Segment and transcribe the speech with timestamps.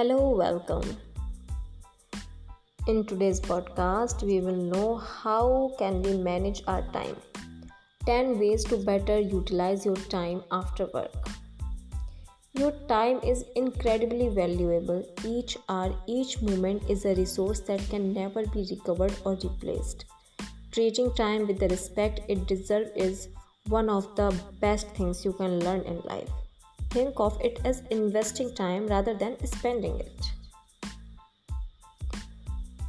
[0.00, 0.96] Hello, welcome.
[2.86, 7.16] In today's podcast, we will know how can we manage our time.
[8.06, 11.28] 10 ways to better utilize your time after work.
[12.54, 15.04] Your time is incredibly valuable.
[15.22, 20.06] Each hour, each moment is a resource that can never be recovered or replaced.
[20.72, 23.28] Treating time with the respect it deserves is
[23.68, 26.39] one of the best things you can learn in life.
[26.90, 30.32] Think of it as investing time rather than spending it.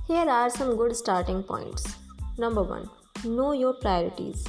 [0.08, 1.96] Here are some good starting points.
[2.38, 2.90] Number 1.
[3.26, 4.44] Know your priorities.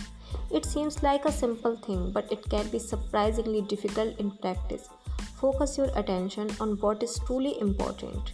[0.50, 4.88] It seems like a simple thing, but it can be surprisingly difficult in practice.
[5.36, 8.32] Focus your attention on what is truly important.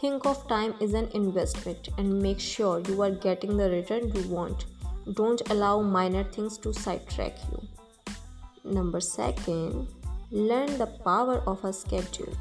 [0.00, 4.28] Think of time as an investment and make sure you are getting the return you
[4.28, 4.66] want.
[5.14, 7.62] Don't allow minor things to sidetrack you.
[8.64, 9.86] Number 2
[10.32, 12.32] Learn the power of a schedule.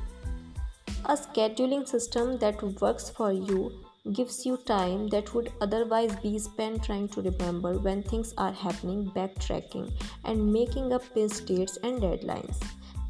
[1.05, 3.71] A scheduling system that works for you
[4.11, 9.11] gives you time that would otherwise be spent trying to remember when things are happening,
[9.15, 9.91] backtracking,
[10.23, 12.59] and making up pins dates and deadlines.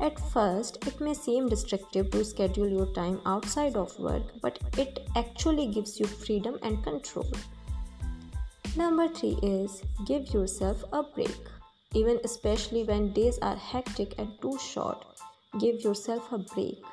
[0.02, 5.08] At first, it may seem restrictive to schedule your time outside of work, but it
[5.16, 7.32] actually gives you freedom and control.
[8.76, 11.40] Number three is give yourself a break
[11.96, 15.04] even especially when days are hectic and too short.
[15.60, 16.84] Give yourself a break.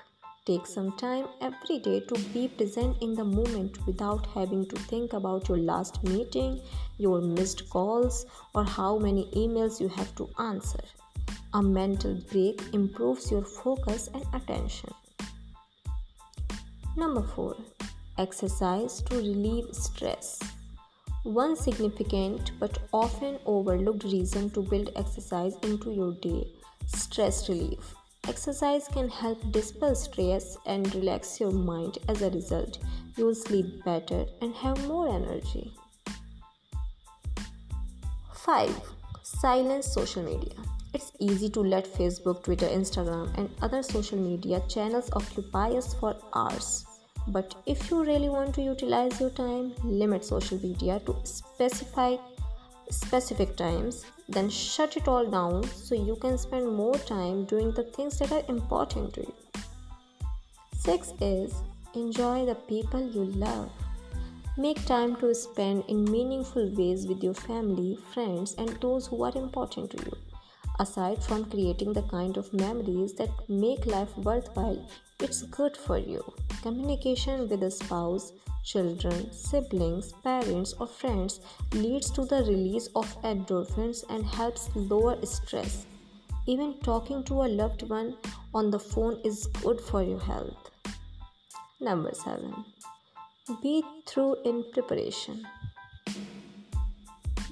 [0.47, 5.12] Take some time every day to be present in the moment without having to think
[5.12, 6.61] about your last meeting,
[6.98, 10.80] your missed calls, or how many emails you have to answer.
[11.55, 14.91] A mental break improves your focus and attention.
[16.97, 17.56] Number 4.
[18.19, 20.41] Exercise to relieve stress.
[21.24, 26.48] One significant but often overlooked reason to build exercise into your day
[26.86, 27.94] stress relief.
[28.28, 31.98] Exercise can help dispel stress and relax your mind.
[32.08, 32.78] As a result,
[33.16, 35.72] you will sleep better and have more energy.
[38.34, 38.74] 5.
[39.22, 40.55] Silence social media.
[40.92, 46.16] It's easy to let Facebook, Twitter, Instagram, and other social media channels occupy us for
[46.34, 46.84] hours.
[47.28, 52.16] But if you really want to utilize your time, limit social media to specify
[52.90, 57.84] specific times, then shut it all down so you can spend more time doing the
[57.84, 59.34] things that are important to you.
[60.78, 61.55] 6 is
[61.94, 63.70] enjoy the people you love.
[64.58, 69.36] Make time to spend in meaningful ways with your family, friends, and those who are
[69.36, 70.31] important to you.
[70.80, 74.88] Aside from creating the kind of memories that make life worthwhile,
[75.20, 76.24] it's good for you.
[76.62, 78.33] Communication with a spouse,
[78.64, 81.40] children, siblings, parents, or friends
[81.72, 85.86] leads to the release of endorphins and helps lower stress.
[86.46, 88.16] Even talking to a loved one
[88.55, 90.70] on the phone is good for your health.
[91.80, 92.64] Number 7.
[93.62, 95.46] Be through in preparation.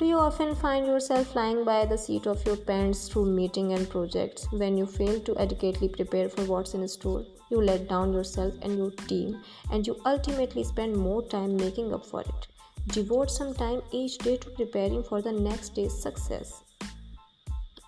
[0.01, 3.87] Do you often find yourself flying by the seat of your pants through meeting and
[3.87, 7.27] projects when you fail to adequately prepare for what's in store?
[7.51, 12.07] You let down yourself and your team, and you ultimately spend more time making up
[12.07, 12.47] for it.
[12.87, 16.65] Devote some time each day to preparing for the next day's success.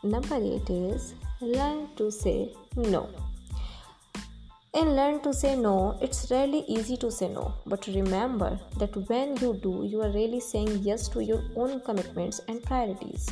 [0.02, 3.08] Number 8 is learn to say no.
[4.74, 9.36] In Learn to Say No, it's rarely easy to say no, but remember that when
[9.36, 13.28] you do, you are really saying yes to your own commitments and priorities.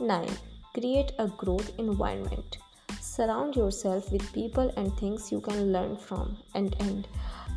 [0.00, 0.28] 9.
[0.74, 2.58] Create a growth environment.
[3.00, 7.06] Surround yourself with people and things you can learn from and, and,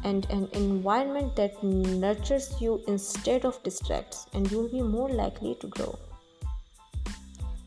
[0.04, 5.66] and an environment that nurtures you instead of distracts, and you'll be more likely to
[5.66, 5.98] grow.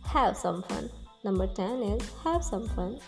[0.04, 0.88] Have some fun.
[1.24, 3.00] Number 10 is have some fun.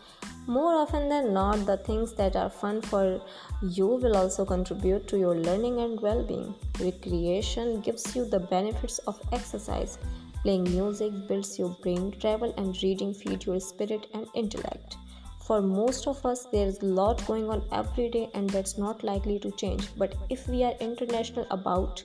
[0.47, 3.21] More often than not, the things that are fun for
[3.63, 6.55] you will also contribute to your learning and well being.
[6.81, 9.99] Recreation gives you the benefits of exercise.
[10.43, 14.97] Playing music builds your brain, travel and reading feed your spirit and intellect.
[15.45, 19.05] For most of us, there is a lot going on every day, and that's not
[19.05, 19.89] likely to change.
[19.97, 22.03] But if we are international about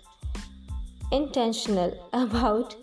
[1.11, 2.75] intentional about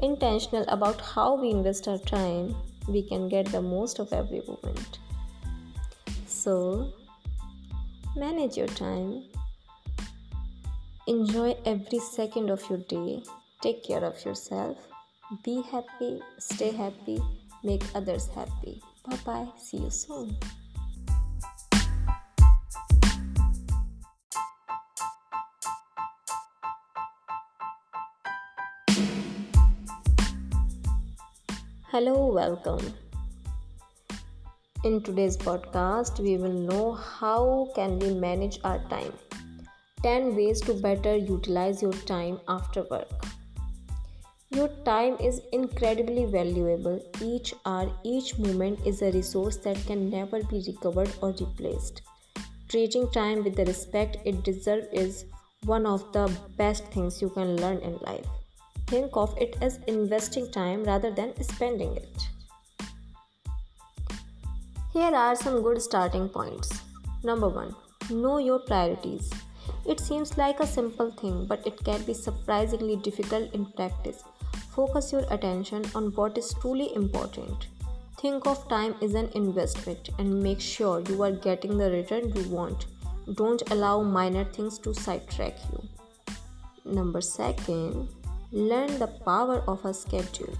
[0.00, 2.54] intentional about how we invest our time
[2.88, 4.98] we can get the most of every moment.
[6.26, 6.92] So,
[8.16, 9.24] manage your time,
[11.06, 13.22] enjoy every second of your day,
[13.60, 14.76] take care of yourself,
[15.42, 17.20] be happy, stay happy,
[17.62, 18.82] make others happy.
[19.08, 20.36] Bye bye, see you soon.
[31.94, 32.92] Hello, welcome.
[34.82, 39.12] In today's podcast, we will know how can we manage our time.
[40.02, 43.26] 10 ways to better utilize your time after work.
[44.50, 47.00] Your time is incredibly valuable.
[47.22, 52.02] Each hour, each moment is a resource that can never be recovered or replaced.
[52.66, 55.26] Treating time with the respect it deserves is
[55.64, 56.26] one of the
[56.56, 58.26] best things you can learn in life.
[58.86, 62.28] Think of it as investing time rather than spending it.
[64.92, 66.82] Here are some good starting points.
[67.24, 67.74] Number 1.
[68.10, 69.32] Know your priorities.
[69.86, 74.22] It seems like a simple thing, but it can be surprisingly difficult in practice.
[74.74, 77.68] Focus your attention on what is truly important.
[78.20, 82.48] Think of time as an investment and make sure you are getting the return you
[82.48, 82.86] want.
[83.34, 85.82] Don't allow minor things to sidetrack you.
[86.84, 88.08] Number 2.
[88.54, 90.56] Learn the power of a schedule.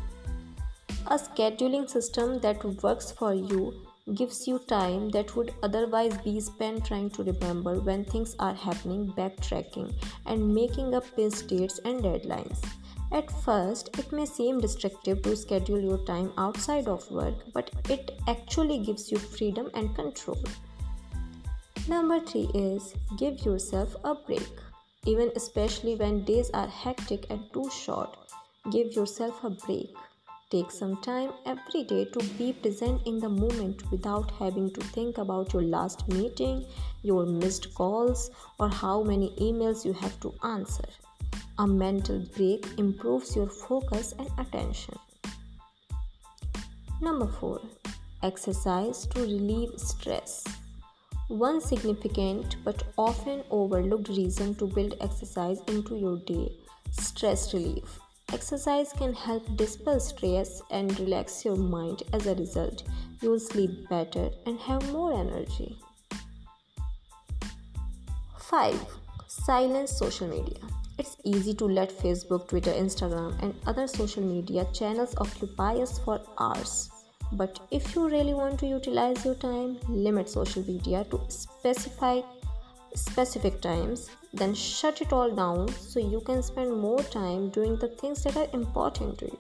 [1.07, 6.85] A scheduling system that works for you gives you time that would otherwise be spent
[6.85, 9.95] trying to remember when things are happening, backtracking,
[10.27, 12.65] and making up pace dates and deadlines.
[13.13, 18.11] At first, it may seem restrictive to schedule your time outside of work, but it
[18.27, 20.43] actually gives you freedom and control.
[21.87, 24.51] Number three is give yourself a break.
[25.07, 28.17] Even especially when days are hectic and too short,
[28.71, 29.95] give yourself a break.
[30.51, 35.19] Take some time every day to be present in the moment without having to think
[35.19, 36.65] about your last meeting,
[37.03, 40.85] your missed calls, or how many emails you have to answer.
[41.59, 44.95] A mental break improves your focus and attention.
[47.01, 47.61] Number 4.
[48.23, 50.45] Exercise to relieve stress.
[51.29, 56.53] One significant but often overlooked reason to build exercise into your day
[56.91, 57.99] stress relief.
[58.33, 62.03] Exercise can help dispel stress and relax your mind.
[62.13, 62.83] As a result,
[63.21, 65.79] you will sleep better and have more energy.
[68.39, 68.79] 5.
[69.27, 70.59] Silence social media.
[70.99, 76.21] It's easy to let Facebook, Twitter, Instagram, and other social media channels occupy us for
[76.39, 76.91] hours.
[77.37, 82.21] But if you really want to utilize your time, limit social media to specify
[82.95, 87.89] specific times, then shut it all down so you can spend more time doing the
[87.89, 89.39] things that are important to you.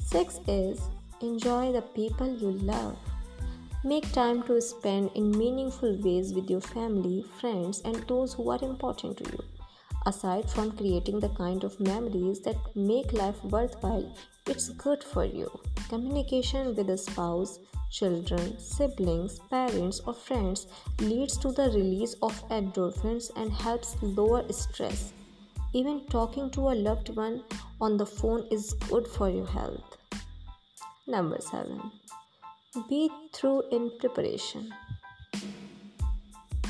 [0.00, 0.80] 6 is
[1.20, 2.96] enjoy the people you love.
[3.84, 8.62] Make time to spend in meaningful ways with your family, friends, and those who are
[8.62, 9.44] important to you.
[10.06, 14.10] Aside from creating the kind of memories that make life worthwhile,
[14.46, 15.50] it's good for you.
[15.88, 17.60] Communication with a spouse,
[17.90, 20.66] children, siblings, parents, or friends
[21.00, 25.12] leads to the release of endorphins and helps lower stress.
[25.72, 27.44] Even talking to a loved one
[27.80, 29.96] on the phone is good for your health.
[31.06, 31.80] Number 7.
[32.88, 34.74] Be through in preparation.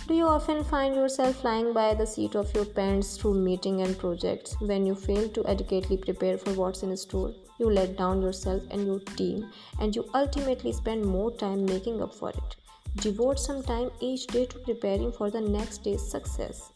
[0.06, 3.98] Do you often find yourself flying by the seat of your pants through meeting and
[3.98, 7.34] projects when you fail to adequately prepare for what's in store?
[7.58, 9.50] You let down yourself and your team,
[9.80, 12.56] and you ultimately spend more time making up for it.
[12.98, 16.70] Devote some time each day to preparing for the next day's success.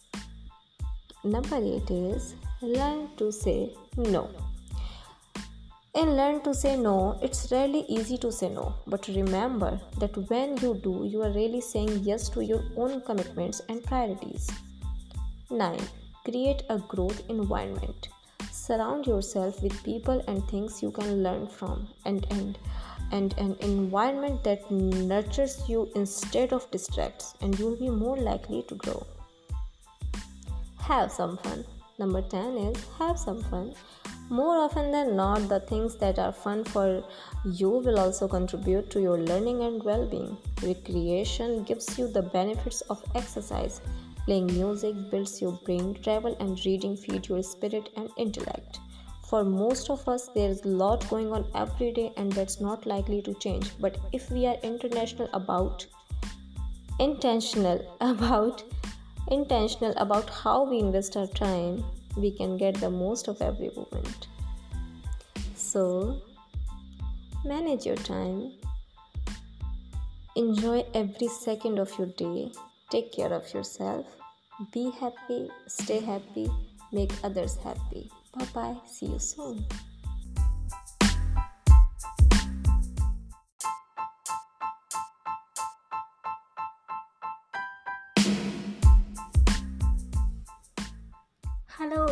[1.22, 4.28] Number 8 is learn to say no.
[5.92, 10.56] In Learn to Say No, it's rarely easy to say no, but remember that when
[10.58, 14.48] you do, you are really saying yes to your own commitments and priorities.
[15.50, 15.80] 9.
[16.22, 18.08] Create a growth environment.
[18.52, 22.56] Surround yourself with people and things you can learn from and, and,
[23.10, 28.76] and an environment that nurtures you instead of distracts, and you'll be more likely to
[28.76, 29.04] grow.
[30.78, 31.64] Have some fun.
[32.00, 33.74] Number 10 is have some fun.
[34.30, 37.04] More often than not, the things that are fun for
[37.44, 40.38] you will also contribute to your learning and well being.
[40.62, 43.82] Recreation gives you the benefits of exercise.
[44.24, 48.78] Playing music builds your brain, travel and reading feed your spirit and intellect.
[49.28, 52.86] For most of us, there is a lot going on every day, and that's not
[52.86, 53.72] likely to change.
[53.78, 55.86] But if we are international about
[56.98, 58.64] intentional about
[59.28, 61.84] intentional about how we invest our time
[62.16, 64.26] we can get the most of every moment.
[65.54, 66.20] So,
[67.44, 68.52] manage your time,
[70.36, 72.52] enjoy every second of your day,
[72.90, 74.06] take care of yourself,
[74.72, 76.50] be happy, stay happy,
[76.92, 78.10] make others happy.
[78.36, 79.64] Bye bye, see you soon.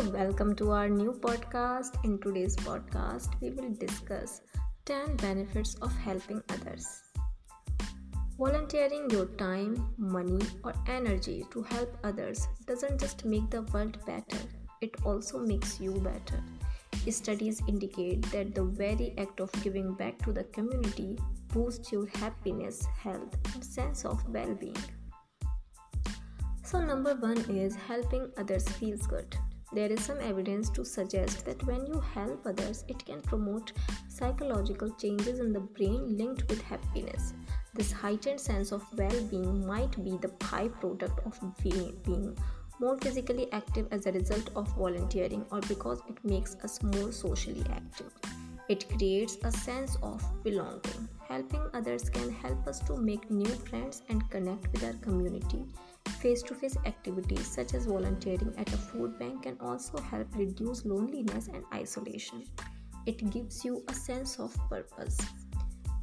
[0.07, 2.01] Welcome to our new podcast.
[2.05, 4.39] In today's podcast, we will discuss
[4.85, 7.03] 10 benefits of helping others.
[8.37, 14.39] Volunteering your time, money, or energy to help others doesn't just make the world better,
[14.79, 16.41] it also makes you better.
[17.09, 21.17] Studies indicate that the very act of giving back to the community
[21.49, 24.77] boosts your happiness, health, and sense of well being.
[26.63, 29.35] So, number one is helping others feels good.
[29.71, 33.71] There is some evidence to suggest that when you help others, it can promote
[34.07, 37.33] psychological changes in the brain linked with happiness.
[37.75, 42.35] This heightened sense of well being might be the byproduct of being
[42.79, 47.63] more physically active as a result of volunteering or because it makes us more socially
[47.71, 48.11] active.
[48.69, 51.07] It creates a sense of belonging.
[51.27, 55.65] Helping others can help us to make new friends and connect with our community.
[56.21, 60.85] Face to face activities such as volunteering at a food bank can also help reduce
[60.85, 62.43] loneliness and isolation.
[63.05, 65.17] It gives you a sense of purpose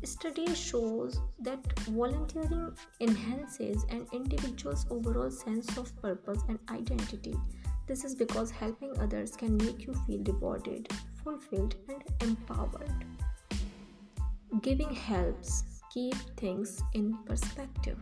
[0.06, 7.34] study shows that volunteering enhances an individual's overall sense of purpose and identity.
[7.86, 10.88] This is because helping others can make you feel rewarded,
[11.22, 13.04] fulfilled, and empowered.
[14.62, 17.98] Giving helps keep things in perspective.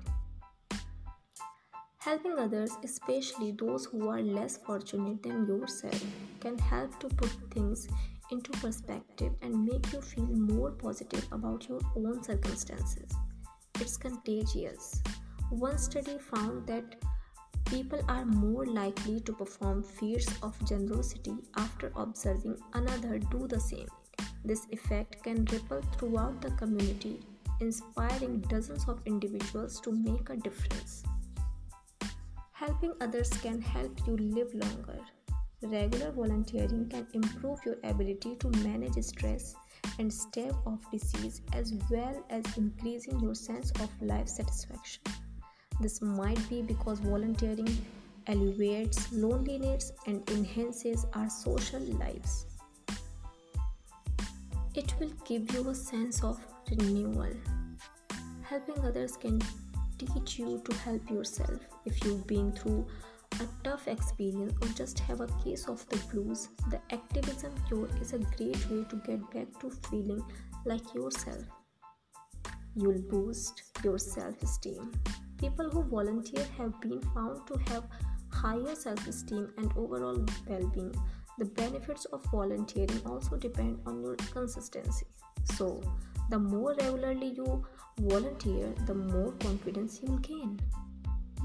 [2.04, 6.04] Helping others, especially those who are less fortunate than yourself,
[6.38, 7.88] can help to put things
[8.30, 13.10] into perspective and make you feel more positive about your own circumstances.
[13.80, 15.02] It's contagious.
[15.48, 16.96] One study found that
[17.64, 23.88] people are more likely to perform feats of generosity after observing another do the same.
[24.44, 27.20] This effect can ripple throughout the community,
[27.60, 31.02] inspiring dozens of individuals to make a difference.
[32.64, 34.98] Helping others can help you live longer.
[35.60, 39.54] Regular volunteering can improve your ability to manage stress
[39.98, 45.02] and stave off disease as well as increasing your sense of life satisfaction.
[45.78, 47.68] This might be because volunteering
[48.28, 52.46] alleviates loneliness and enhances our social lives.
[54.74, 56.40] It will give you a sense of
[56.70, 57.34] renewal.
[58.40, 59.42] Helping others can
[59.98, 62.86] teach you to help yourself if you've been through
[63.40, 68.12] a tough experience or just have a case of the blues, the activism cure is
[68.12, 70.22] a great way to get back to feeling
[70.64, 71.42] like yourself.
[72.76, 74.92] You'll boost your self esteem.
[75.38, 77.84] People who volunteer have been found to have
[78.30, 80.94] higher self esteem and overall well being.
[81.38, 85.06] The benefits of volunteering also depend on your consistency.
[85.56, 85.82] So,
[86.30, 87.66] the more regularly you
[87.98, 90.60] volunteer, the more confidence you'll gain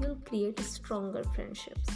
[0.00, 1.88] you'll create stronger friendships.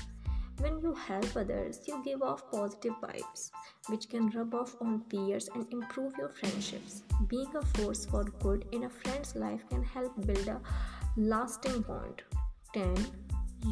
[0.58, 3.50] When you help others, you give off positive vibes,
[3.88, 7.02] which can rub off on peers and improve your friendships.
[7.26, 10.60] Being a force for good in a friend's life can help build a
[11.16, 12.22] lasting bond.
[12.72, 12.94] 10.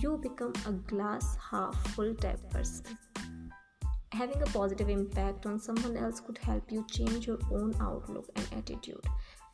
[0.00, 2.98] You become a glass half full type person.
[4.12, 8.46] Having a positive impact on someone else could help you change your own outlook and
[8.56, 9.04] attitude.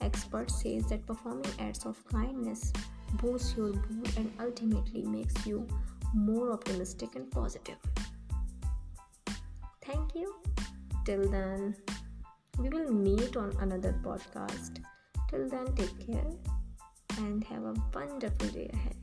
[0.00, 2.73] Experts say that performing acts of kindness
[3.14, 5.67] boosts your mood and ultimately makes you
[6.14, 7.78] more optimistic and positive.
[9.83, 10.35] Thank you.
[11.05, 11.75] Till then,
[12.59, 14.85] we will meet on another podcast.
[15.31, 16.31] Till then, take care
[17.19, 18.98] and have a wonderful day ahead.